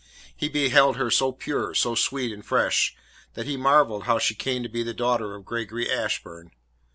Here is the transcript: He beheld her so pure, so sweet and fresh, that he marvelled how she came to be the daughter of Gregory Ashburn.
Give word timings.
He 0.35 0.49
beheld 0.49 0.97
her 0.97 1.11
so 1.11 1.31
pure, 1.31 1.75
so 1.75 1.93
sweet 1.93 2.33
and 2.33 2.43
fresh, 2.43 2.95
that 3.35 3.45
he 3.45 3.55
marvelled 3.55 4.05
how 4.05 4.17
she 4.17 4.33
came 4.33 4.63
to 4.63 4.67
be 4.69 4.81
the 4.81 4.95
daughter 4.95 5.35
of 5.35 5.45
Gregory 5.45 5.91
Ashburn. 5.91 6.49